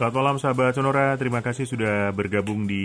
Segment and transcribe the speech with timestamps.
[0.00, 2.84] Selamat malam sahabat Sonora, terima kasih sudah bergabung di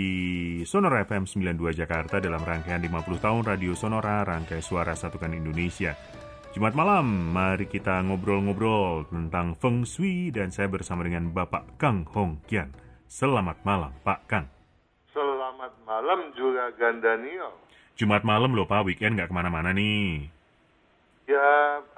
[0.68, 5.96] Sonora FM 92 Jakarta dalam rangkaian 50 tahun Radio Sonora, rangkai suara satukan Indonesia.
[6.52, 12.44] Jumat malam, mari kita ngobrol-ngobrol tentang Feng Shui dan saya bersama dengan Bapak Kang Hong
[12.44, 12.68] Kian.
[13.08, 14.52] Selamat malam, Pak Kang.
[15.08, 17.64] Selamat malam juga Gandanio.
[17.96, 20.35] Jumat malam loh Pak, weekend nggak ke mana-mana nih.
[21.26, 21.46] Ya,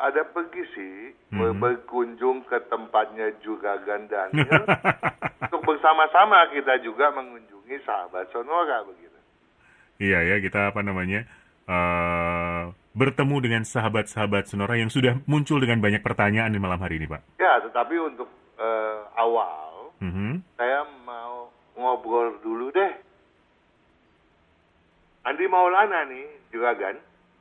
[0.01, 0.97] ada pergi sih
[1.29, 1.61] Mhm.
[1.61, 4.65] berkunjung ke tempatnya juga Gandanio
[5.45, 9.19] untuk bersama-sama kita juga mengunjungi sahabat Sonora begitu.
[10.01, 11.29] Iya ya, kita apa namanya
[11.69, 12.63] eh
[12.97, 17.37] bertemu dengan sahabat-sahabat Sonora yang sudah muncul dengan banyak pertanyaan di malam hari ini, Pak.
[17.37, 20.41] Ya, tetapi untuk eh, awal Mhm.
[20.57, 22.91] saya mau ngobrol dulu deh.
[25.23, 26.73] Andi Maulana nih juga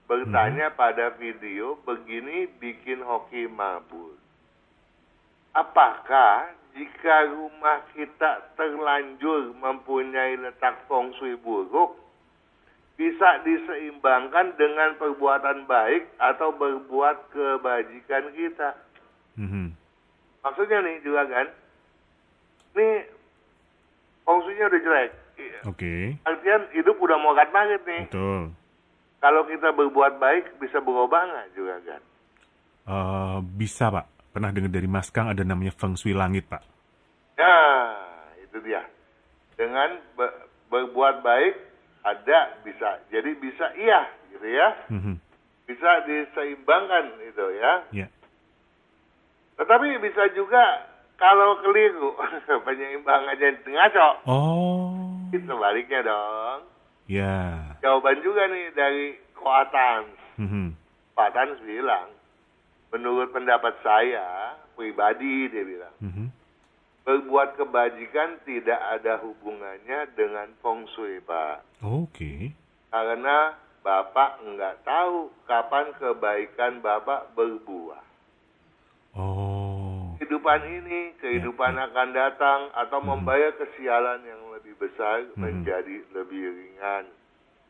[0.07, 4.15] bertanya pada video begini bikin hoki mabur.
[5.51, 11.99] Apakah jika rumah kita terlanjur mempunyai letak feng shui buruk
[12.95, 18.69] bisa diseimbangkan dengan perbuatan baik atau berbuat kebajikan kita?
[19.37, 19.75] Mhm.
[20.41, 21.47] Maksudnya nih juga kan,
[22.79, 23.11] nih
[24.23, 25.11] feng shui-nya udah jelek.
[25.69, 28.09] Oke, Artian hidup udah mau banget nih.
[28.09, 28.53] betul.
[29.17, 32.01] Kalau kita berbuat baik bisa berubah nggak juga kan?
[32.87, 34.05] Eh, bisa, Pak.
[34.31, 36.61] Pernah dengar dari Mas Kang ada namanya Feng Shui Langit, Pak.
[37.35, 37.97] Nah,
[38.37, 38.85] itu dia.
[39.57, 40.37] Dengan be-
[40.69, 41.53] berbuat baik
[42.05, 43.01] ada bisa.
[43.09, 44.69] Jadi bisa iya gitu ya.
[44.93, 45.15] Mhm.
[45.67, 47.73] Bisa diseimbangkan itu ya.
[47.91, 48.07] Ya.
[49.57, 50.85] Tetapi bisa juga
[51.17, 52.13] kalau keliru
[52.65, 54.07] penyeimbangannya ngaco.
[54.29, 54.93] Oh,
[55.33, 56.76] Itu baliknya dong.
[57.07, 57.75] Ya.
[57.81, 60.03] Jawaban juga nih dari Koatan.
[60.37, 60.75] Mhm.
[61.17, 62.13] Pak Tans bilang,
[62.93, 66.29] menurut pendapat saya pribadi dia bilang, Mhm.
[67.07, 71.81] berbuat kebajikan tidak ada hubungannya dengan feng shui Pak.
[71.81, 72.51] Oke.
[72.91, 78.03] Karena Bapak nggak tahu kapan kebaikan Bapak berbuah.
[79.17, 79.56] Oh,
[80.37, 85.33] Kehidupan ini, kehidupan Ya, akan datang atau membayar kesialan yang lebih besar Mhm.
[85.33, 87.09] menjadi lebih ringan.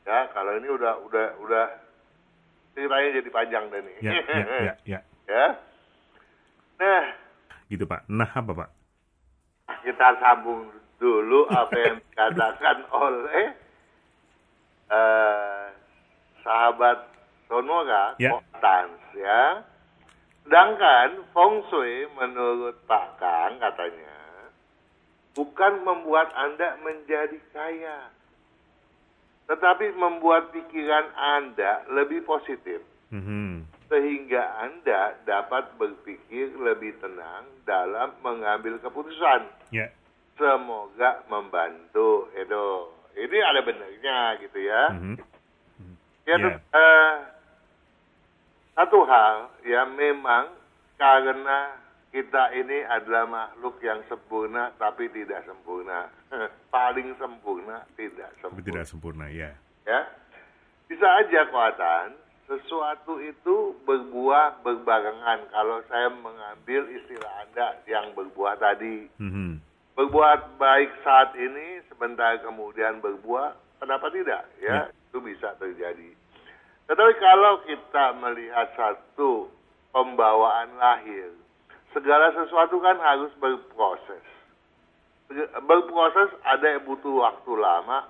[0.03, 1.65] Ya, kalau ini udah udah udah
[2.75, 3.95] ceritanya jadi panjang deh nih.
[4.03, 4.19] ya, ya,
[4.67, 4.99] ya, ya.
[5.31, 5.47] Ya.
[6.75, 7.05] Nah,
[7.71, 8.03] Gitu, Pak.
[8.11, 8.69] Nah, apa, Pak?
[9.87, 10.67] kita sambung
[10.99, 13.55] dulu apa yang dikatakan oleh
[14.91, 15.65] eh,
[16.43, 16.99] sahabat
[17.47, 18.35] Sonora, Ya.
[18.35, 19.63] Kotans, ya.
[20.47, 24.15] Sedangkan Feng Shui menurut Pak Kang katanya
[25.35, 28.07] bukan membuat Anda menjadi kaya,
[29.51, 32.79] tetapi membuat pikiran Anda lebih positif
[33.11, 33.67] Mhm.
[33.91, 39.51] sehingga Anda dapat berpikir lebih tenang dalam mengambil keputusan.
[39.75, 39.91] Ya.
[40.39, 42.95] Semoga membantu, Edo.
[43.19, 44.95] Ini ada benarnya gitu ya.
[44.95, 45.15] Mhm.
[46.23, 46.35] Ya, Ya.
[46.39, 47.13] tet- eh,
[48.77, 50.53] satu hal ya memang
[50.95, 51.73] karena
[52.07, 56.07] kita ini adalah makhluk yang sempurna tapi tidak sempurna.
[56.69, 58.63] Paling sempurna tidak sempurna.
[58.63, 59.51] tidak sempurna, ya.
[59.83, 60.01] ya
[60.87, 62.15] bisa aja kuatan
[62.47, 69.59] sesuatu itu berbuah berbarengan kalau saya mengambil istilah anda yang berbuah tadi Mhm.
[69.93, 73.51] berbuat baik saat ini sebentar kemudian berbuah
[73.83, 76.15] kenapa tidak ya itu bisa terjadi
[76.87, 79.51] tetapi kalau kita melihat satu
[79.91, 81.35] pembawaan lahir
[81.91, 84.23] segala sesuatu kan harus berproses
[85.67, 88.07] berproses ada yang butuh waktu lama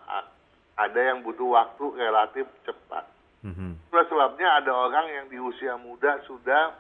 [0.78, 3.18] ada yang butuh waktu relatif cepat
[3.48, 3.78] Mhm.
[3.88, 6.74] Itulah sebabnya ada orang yang di usia muda sudah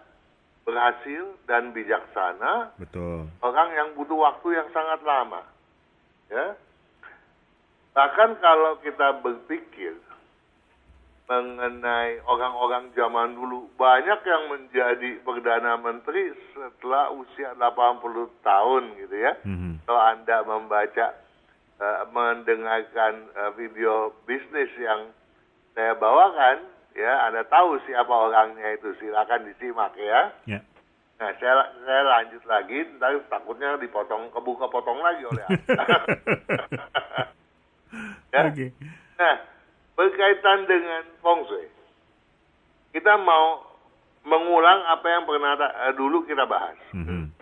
[0.68, 3.30] berhasil dan bijaksana, Betul.
[3.40, 5.47] orang yang butuh waktu yang sangat lama.
[6.28, 6.59] Ya.
[7.96, 9.96] Bahkan kalau kita berpikir
[11.28, 19.36] mengenai orang-orang zaman dulu, banyak yang menjadi perdana menteri setelah usia 80 tahun gitu ya.
[19.44, 19.84] Mhm.
[19.84, 21.07] Kalau Anda membaca
[21.78, 25.12] eh, mendengarkan eh, video bisnis yang
[25.75, 26.63] saya bawakan,
[26.96, 30.31] ya Anda tahu siapa orangnya itu, silakan disimak ya.
[30.48, 30.60] Ya.
[31.19, 35.75] Nah, saya saya lanjut lagi, ntar takutnya dipotong kebuka potong lagi oleh Anda.
[38.34, 38.42] ya.
[38.48, 38.72] Oke.
[39.19, 39.56] Nah,
[39.98, 41.68] berkaitan dengan feng shui,
[42.94, 43.66] kita mau
[44.28, 46.78] mengulang apa yang pernah eh, dulu kita bahas.
[46.94, 47.34] Mhm.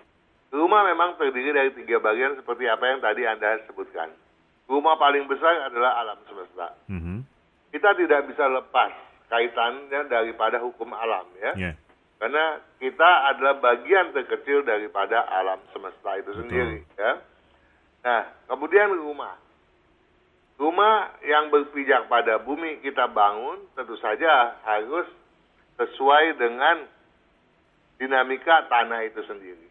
[0.56, 4.08] Rumah memang terdiri dari tiga bagian seperti apa yang tadi Anda sebutkan.
[4.72, 6.72] Rumah paling besar adalah alam semesta.
[6.88, 7.28] Mhm.
[7.76, 8.96] Kita tidak bisa lepas
[9.28, 11.52] kaitannya daripada hukum alam ya.
[11.60, 11.72] Ya.
[12.16, 16.40] Karena kita adalah bagian terkecil daripada alam semesta itu Betul.
[16.48, 17.12] sendiri ya.
[18.06, 19.36] Nah, kemudian rumah.
[20.56, 25.04] Rumah yang berpijak pada bumi kita bangun tentu saja harus
[25.76, 26.88] sesuai dengan
[28.00, 29.68] dinamika tanah itu sendiri.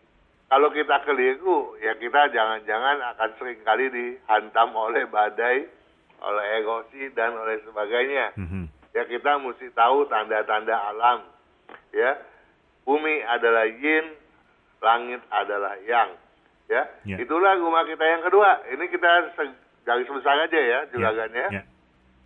[0.53, 5.65] Kalau kita keliru, ya kita jangan-jangan akan sering kali dihantam oleh badai,
[6.21, 8.37] oleh erosi, dan oleh sebagainya.
[8.37, 8.65] Mm -hmm.
[8.93, 11.25] Ya kita mesti tahu tanda-tanda alam.
[11.97, 12.21] Ya,
[12.85, 14.15] bumi adalah yin,
[14.85, 16.13] langit adalah yang.
[16.69, 17.19] Ya, yeah.
[17.21, 18.63] itulah rumah kita yang kedua.
[18.69, 19.37] Ini kita
[19.85, 21.49] garis besar aja ya juragan ya.
[21.61, 21.65] Yeah.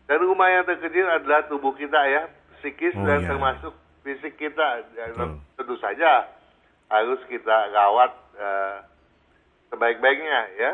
[0.09, 2.33] Dan rumah yang terkecil adalah tubuh kita ya,
[2.63, 3.29] psikis oh, dan yeah.
[3.29, 3.75] termasuk
[4.07, 4.89] fisik kita.
[5.21, 5.37] Oh.
[5.59, 6.25] Tentu saja
[6.89, 8.77] harus kita rawat uh,
[9.69, 10.73] sebaik-baiknya ya.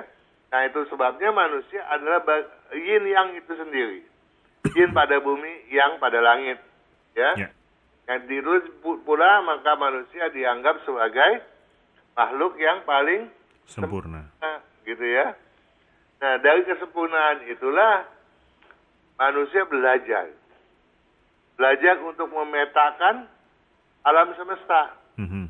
[0.55, 2.23] Nah itu sebabnya manusia adalah
[2.71, 4.07] yin yang itu sendiri.
[4.79, 6.63] Yin pada bumi, yang pada langit.
[7.19, 7.35] Ya.
[7.35, 7.51] Yeah.
[8.05, 11.43] Yang pula maka manusia dianggap sebagai
[12.15, 13.33] makhluk yang paling
[13.67, 14.31] sempurna.
[14.39, 15.35] sempurna gitu ya.
[16.25, 18.09] Nah, dari kesempurnaan itulah
[19.21, 20.33] manusia belajar.
[21.61, 23.29] Belajar untuk memetakan
[24.09, 24.97] alam semesta.
[25.21, 25.45] Mm -hmm.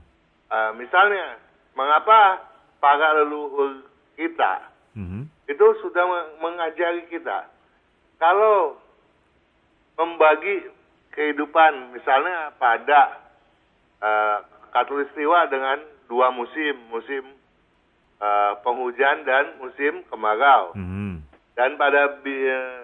[0.51, 1.39] uh, misalnya,
[1.79, 2.43] mengapa
[2.83, 3.87] para leluhur
[4.19, 4.67] kita
[4.99, 5.23] mm -hmm.
[5.47, 6.05] itu sudah
[6.43, 7.49] mengajari kita
[8.19, 8.77] kalau
[9.95, 10.71] membagi
[11.15, 13.03] kehidupan, misalnya pada
[14.03, 14.39] uh,
[14.75, 15.79] katulistiwa dengan
[16.11, 17.23] dua musim, musim
[18.21, 20.75] uh, penghujan dan musim kemarau.
[20.77, 21.13] Mm -hmm.
[21.55, 22.83] Dan pada uh,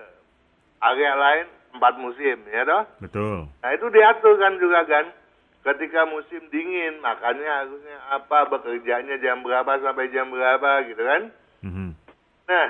[0.80, 2.82] area lain empat musim, ya toh?
[2.98, 3.46] Betul.
[3.62, 5.06] Nah itu diatur kan juga kan.
[5.60, 11.22] Ketika musim dingin, makanya harusnya apa, bekerjanya jam berapa sampai jam berapa, gitu kan?
[11.60, 11.90] Mm -hmm.
[12.48, 12.68] Nah,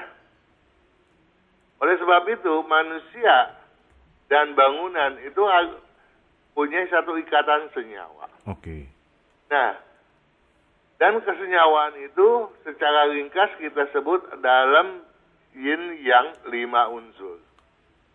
[1.81, 3.57] oleh sebab itu manusia
[4.27, 5.43] dan bangunan itu
[6.53, 8.27] punya satu ikatan senyawa.
[8.51, 8.59] Oke.
[8.61, 8.83] Okay.
[9.49, 9.79] Nah,
[11.01, 15.01] dan kesenyawaan itu secara ringkas kita sebut dalam
[15.57, 17.41] yin yang lima unsur.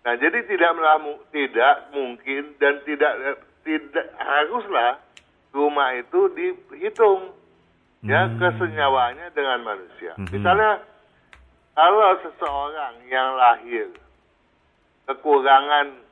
[0.05, 5.01] Nah, jadi tidak melamu, tidak mungkin dan tidak tidak haruslah
[5.49, 7.33] rumah itu dihitung
[8.05, 8.37] ya hmm.
[8.37, 10.13] kesenyawaannya dengan manusia.
[10.21, 10.29] Hmm.
[10.29, 10.85] Misalnya
[11.73, 13.89] kalau seseorang yang lahir
[15.09, 16.05] kekurangan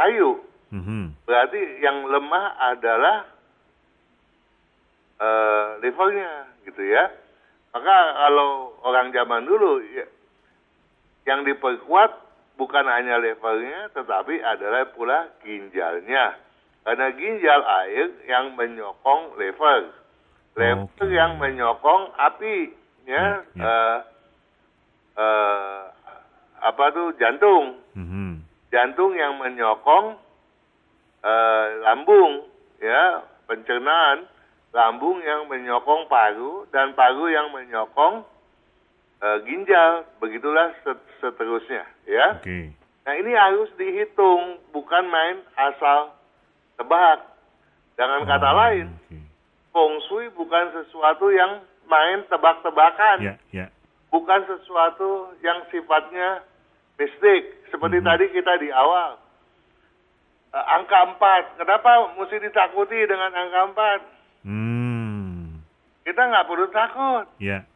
[0.00, 0.40] kayu,
[0.72, 1.12] hmm.
[1.28, 3.35] berarti yang lemah adalah
[5.20, 7.12] uh, levelnya gitu ya.
[7.72, 10.06] Maka kalau orang zaman dulu ya,
[11.28, 12.10] yang diperkuat
[12.56, 16.40] bukan hanya levelnya tetapi adalah pula ginjalnya.
[16.86, 19.90] Karena ginjal air yang menyokong level.
[20.54, 21.10] Level okay.
[21.10, 22.70] yang menyokong api
[23.04, 23.26] ya, ya,
[23.58, 23.66] ya.
[23.66, 23.96] Uh,
[25.18, 25.80] uh,
[26.62, 27.82] apa tuh jantung.
[27.98, 28.30] Mm -hmm.
[28.70, 30.16] Jantung yang menyokong
[31.26, 32.46] uh, lambung
[32.78, 34.30] ya, pencernaan
[34.76, 38.28] lambung yang menyokong paru dan paru yang menyokong
[39.24, 40.76] uh, ginjal, begitulah
[41.24, 42.36] seterusnya, ya.
[42.44, 42.76] Okay.
[43.08, 46.12] Nah ini harus dihitung, bukan main asal
[46.76, 47.24] tebak.
[47.96, 49.24] Dengan oh, kata lain, okay.
[49.72, 53.68] feng shui bukan sesuatu yang main tebak-tebakan, yeah, yeah.
[54.12, 56.44] bukan sesuatu yang sifatnya
[57.00, 57.56] mistik.
[57.72, 58.12] Seperti mm -hmm.
[58.12, 59.16] tadi kita di awal,
[60.52, 61.56] uh, angka empat.
[61.56, 64.00] Kenapa mesti ditakuti dengan angka empat?
[64.46, 65.58] Hmm.
[66.06, 67.26] Kita nggak perlu takut.
[67.42, 67.66] Ya.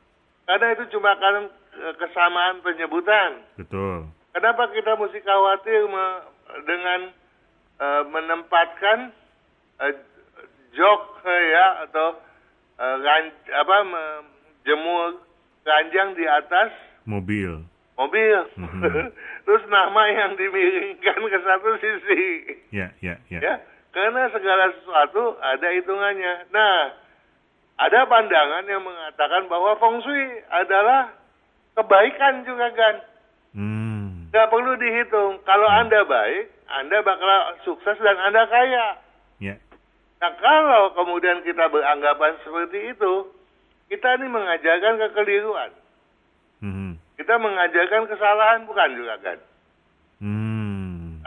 [0.46, 1.50] Karena itu cuma kan
[1.98, 3.42] kesamaan penyebutan.
[3.58, 4.06] Betul.
[4.30, 6.06] Kenapa kita mesti khawatir me
[6.66, 7.00] dengan
[7.82, 9.10] uh, menempatkan
[9.82, 9.94] uh,
[10.70, 12.08] jok uh, ya atau
[12.78, 13.76] uh, ran apa
[14.62, 15.18] jemur
[15.66, 16.70] ranjang di atas
[17.02, 17.66] mobil.
[17.98, 18.38] Mobil.
[18.54, 19.06] Mm -hmm.
[19.44, 22.22] Terus nama yang dimiringkan ke satu sisi.
[22.70, 23.40] Ya, ya, ya.
[23.42, 23.54] Ya
[23.90, 26.46] karena segala sesuatu ada hitungannya.
[26.54, 26.94] Nah,
[27.80, 31.10] ada pandangan yang mengatakan bahwa feng shui adalah
[31.74, 32.94] kebaikan juga kan.
[33.56, 34.30] Hmm.
[34.30, 35.42] Gak perlu dihitung.
[35.42, 35.80] Kalau hmm.
[35.82, 37.30] Anda baik, Anda bakal
[37.66, 38.86] sukses dan Anda kaya.
[39.42, 39.58] Yeah.
[40.20, 43.32] Nah kalau kemudian kita beranggapan seperti itu,
[43.88, 45.72] kita ini mengajarkan kekeliruan.
[46.60, 47.00] Hmm.
[47.16, 49.38] Kita mengajarkan kesalahan bukan juga kan.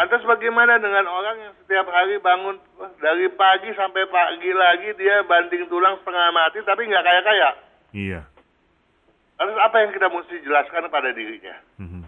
[0.03, 2.59] Lantas bagaimana dengan orang yang setiap hari bangun
[2.99, 7.49] dari pagi sampai pagi lagi dia banting tulang setengah mati tapi nggak kaya-kaya?
[7.95, 8.19] Iya.
[9.39, 11.55] Lantas apa yang kita mesti jelaskan pada dirinya?
[11.79, 12.03] Mm-hmm.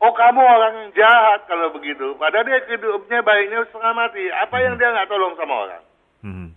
[0.00, 2.16] Oh kamu orang yang jahat kalau begitu.
[2.16, 4.24] Padahal dia hidupnya baiknya setengah mati.
[4.32, 4.64] Apa mm-hmm.
[4.64, 5.82] yang dia nggak tolong sama orang?
[6.24, 6.48] Mm-hmm.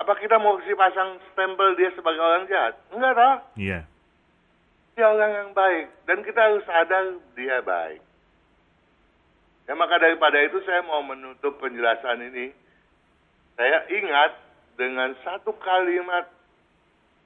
[0.00, 2.80] Apa kita mau kasih pasang stempel dia sebagai orang jahat?
[2.88, 3.36] Enggak toh?
[3.60, 3.84] Iya.
[4.96, 8.00] Dia orang yang baik dan kita harus sadar dia baik.
[9.64, 12.52] Ya maka daripada itu saya mau menutup penjelasan ini.
[13.56, 14.32] Saya ingat
[14.76, 16.28] dengan satu kalimat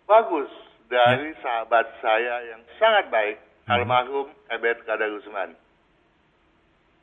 [0.07, 0.51] bagus
[0.87, 5.57] dari sahabat saya yang sangat baik, almarhum Ebet Kadarusman.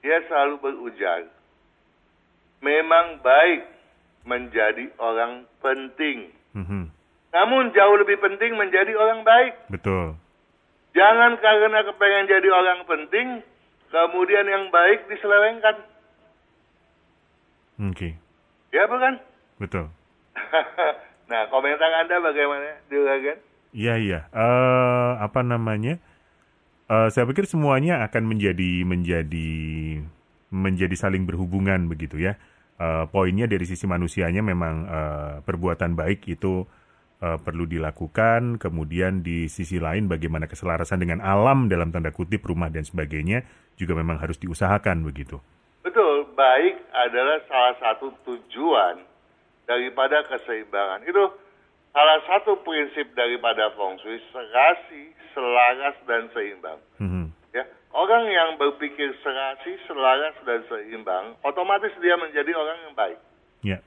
[0.05, 1.25] Dia selalu berujar,
[2.61, 3.65] memang baik
[4.25, 6.29] menjadi orang penting.
[6.53, 6.93] Mhm.
[7.33, 9.53] Namun jauh lebih penting menjadi orang baik.
[9.69, 10.15] Betul.
[10.95, 13.27] Jangan karena kepengen jadi orang penting,
[13.95, 15.75] kemudian yang baik diselewengkan.
[17.79, 18.19] Oke.
[18.75, 19.23] Ya bukan?
[19.55, 19.87] Betul.
[21.31, 23.39] nah, komentar Anda bagaimana, Juragan?
[23.75, 24.19] Iya iya.
[24.31, 25.99] Eh apa namanya?
[26.91, 29.51] Eh saya pikir semuanya akan menjadi menjadi
[30.51, 32.39] menjadi saling berhubungan begitu ya.
[32.79, 36.63] Eh poinnya dari sisi manusianya memang eh, perbuatan baik itu
[37.25, 38.61] eh, perlu dilakukan.
[38.61, 43.41] Kemudian di sisi lain bagaimana keselarasan dengan alam dalam tanda kutip rumah dan sebagainya
[43.73, 45.41] juga memang harus diusahakan begitu.
[45.81, 49.01] Betul, baik adalah salah satu tujuan
[49.65, 51.01] daripada keseimbangan.
[51.05, 51.33] Itu
[51.95, 56.79] salah satu prinsip daripada feng shui, serasi, selaras, dan seimbang.
[56.99, 57.25] Mhm.
[57.55, 57.63] Ya,
[57.95, 63.19] orang yang berpikir serasi, selaras, dan seimbang, otomatis dia menjadi orang yang baik.
[63.63, 63.79] Ya.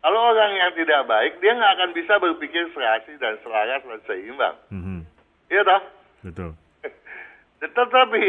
[0.00, 4.56] Kalau orang yang tidak baik, dia nggak akan bisa berpikir serasi dan selaras dan seimbang.
[4.72, 5.04] Mhm.
[5.52, 5.82] Iya toh?
[6.24, 6.50] Betul.
[7.60, 8.24] Tetapi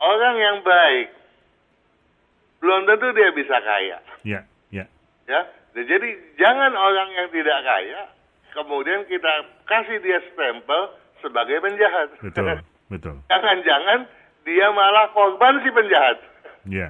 [0.00, 1.08] orang yang baik
[2.64, 3.98] belum tentu dia bisa kaya.
[4.24, 4.40] Ya,
[4.72, 4.88] ya.
[5.28, 5.40] Ya,
[5.76, 6.08] jadi
[6.40, 8.00] jangan orang yang tidak kaya
[8.56, 12.16] kemudian kita kasih dia stempel sebagai penjahat.
[12.24, 13.16] Betul, betul.
[13.28, 14.08] Jangan-jangan
[14.48, 16.16] dia malah korban si penjahat.
[16.64, 16.88] Ya.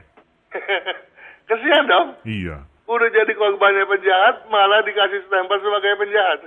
[1.50, 2.14] Kesian dong.
[2.22, 2.62] Iya.
[2.86, 6.38] Udah jadi korbannya penjahat, malah dikasih stempel sebagai penjahat.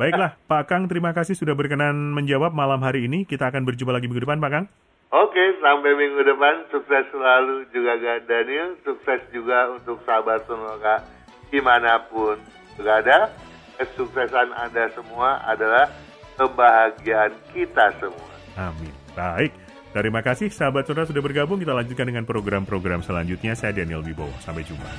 [0.00, 3.28] Baiklah, Pak Kang, terima kasih sudah berkenan menjawab malam hari ini.
[3.28, 4.66] Kita akan berjumpa lagi minggu depan, Pak Kang.
[5.14, 6.66] Oke, sampai minggu depan.
[6.74, 8.74] Sukses selalu juga Gak Daniel.
[8.82, 11.06] Sukses juga untuk sahabat Sonora
[11.52, 12.40] di mana pun
[12.74, 13.30] berada.
[13.78, 15.90] Kesuksesan Anda semua adalah
[16.34, 18.32] kebahagiaan kita semua.
[18.58, 18.94] Amin.
[19.14, 19.63] Baik.
[19.94, 21.62] Terima kasih sahabat saudara sudah bergabung.
[21.62, 23.54] Kita lanjutkan dengan program-program selanjutnya.
[23.54, 24.34] Saya Daniel Wibowo.
[24.42, 24.90] Sampai jumpa.